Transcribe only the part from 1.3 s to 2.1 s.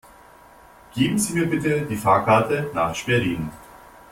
mir bitte die